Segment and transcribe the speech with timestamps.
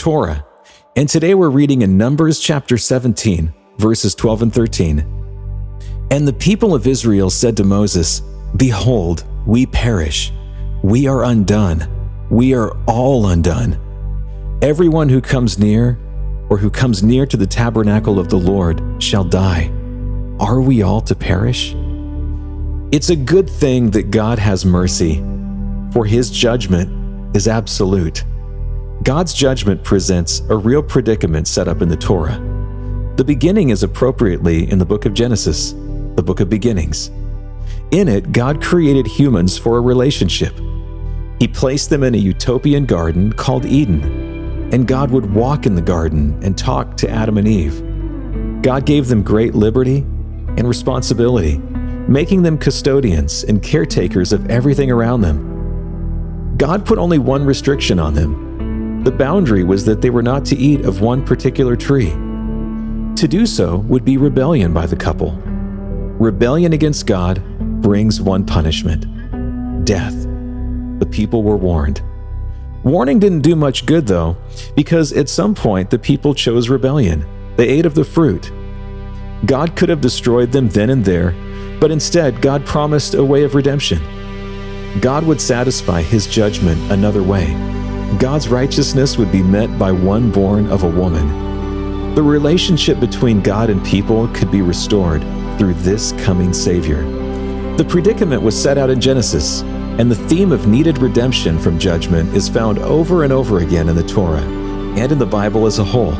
[0.00, 0.46] Torah,
[0.96, 4.98] and today we're reading in Numbers chapter 17, verses 12 and 13.
[6.10, 8.22] And the people of Israel said to Moses,
[8.56, 10.32] Behold, we perish,
[10.82, 11.86] we are undone,
[12.30, 14.58] we are all undone.
[14.62, 15.98] Everyone who comes near,
[16.48, 19.70] or who comes near to the tabernacle of the Lord, shall die.
[20.40, 21.74] Are we all to perish?
[22.90, 25.16] It's a good thing that God has mercy,
[25.92, 28.24] for his judgment is absolute.
[29.02, 32.38] God's judgment presents a real predicament set up in the Torah.
[33.16, 35.72] The beginning is appropriately in the book of Genesis,
[36.16, 37.10] the book of beginnings.
[37.92, 40.54] In it, God created humans for a relationship.
[41.38, 44.02] He placed them in a utopian garden called Eden,
[44.70, 47.82] and God would walk in the garden and talk to Adam and Eve.
[48.60, 50.00] God gave them great liberty
[50.58, 51.56] and responsibility,
[52.06, 56.58] making them custodians and caretakers of everything around them.
[56.58, 58.49] God put only one restriction on them
[59.04, 62.10] the boundary was that they were not to eat of one particular tree.
[62.10, 65.32] To do so would be rebellion by the couple.
[66.18, 67.42] Rebellion against God
[67.80, 69.06] brings one punishment
[69.86, 70.14] death.
[70.98, 72.02] The people were warned.
[72.84, 74.36] Warning didn't do much good, though,
[74.76, 77.26] because at some point the people chose rebellion.
[77.56, 78.52] They ate of the fruit.
[79.46, 81.34] God could have destroyed them then and there,
[81.80, 84.00] but instead, God promised a way of redemption.
[85.00, 87.79] God would satisfy his judgment another way.
[88.20, 92.14] God's righteousness would be met by one born of a woman.
[92.14, 95.22] The relationship between God and people could be restored
[95.56, 97.02] through this coming Savior.
[97.78, 102.36] The predicament was set out in Genesis, and the theme of needed redemption from judgment
[102.36, 105.84] is found over and over again in the Torah and in the Bible as a
[105.84, 106.12] whole.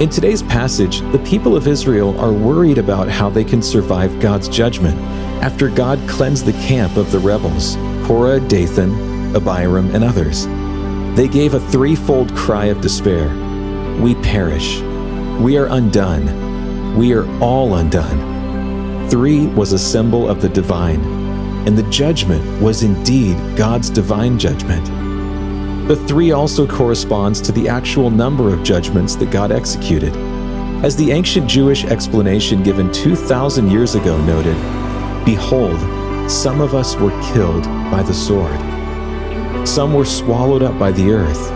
[0.00, 4.48] In today's passage, the people of Israel are worried about how they can survive God's
[4.48, 4.96] judgment
[5.42, 7.76] after God cleansed the camp of the rebels
[8.06, 10.46] Korah, Dathan, Abiram, and others.
[11.14, 13.28] They gave a threefold cry of despair
[14.00, 14.80] We perish.
[15.40, 16.96] We are undone.
[16.96, 19.08] We are all undone.
[19.08, 21.00] Three was a symbol of the divine,
[21.66, 24.86] and the judgment was indeed God's divine judgment.
[25.88, 30.14] The three also corresponds to the actual number of judgments that God executed.
[30.84, 34.56] As the ancient Jewish explanation given 2,000 years ago noted,
[35.24, 35.80] Behold,
[36.30, 38.77] some of us were killed by the sword.
[39.66, 41.50] Some were swallowed up by the earth,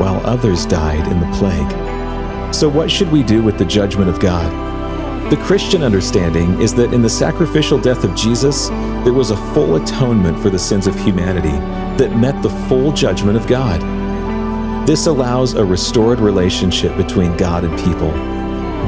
[0.00, 2.54] while others died in the plague.
[2.54, 4.68] So, what should we do with the judgment of God?
[5.30, 8.68] The Christian understanding is that in the sacrificial death of Jesus,
[9.04, 11.56] there was a full atonement for the sins of humanity
[12.02, 13.82] that met the full judgment of God.
[14.88, 18.10] This allows a restored relationship between God and people.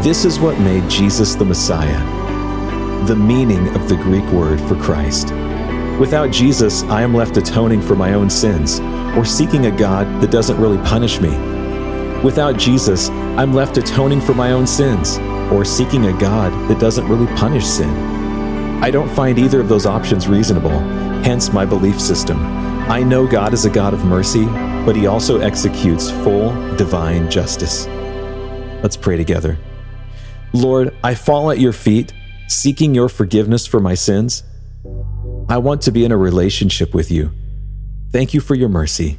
[0.02, 1.98] This is what made Jesus the Messiah,
[3.04, 5.28] the meaning of the Greek word for Christ.
[6.00, 8.80] Without Jesus, I am left atoning for my own sins,
[9.18, 11.28] or seeking a God that doesn't really punish me.
[12.24, 15.18] Without Jesus, I'm left atoning for my own sins,
[15.52, 17.90] or seeking a God that doesn't really punish sin.
[18.82, 20.78] I don't find either of those options reasonable,
[21.22, 22.38] hence my belief system.
[22.90, 24.46] I know God is a God of mercy,
[24.86, 27.86] but He also executes full divine justice.
[28.82, 29.58] Let's pray together.
[30.54, 32.14] Lord, I fall at your feet,
[32.48, 34.44] seeking your forgiveness for my sins.
[35.50, 37.32] I want to be in a relationship with you.
[38.12, 39.18] Thank you for your mercy.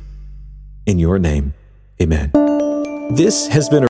[0.86, 1.54] In your name,
[2.02, 2.32] amen.
[3.14, 3.90] This has been a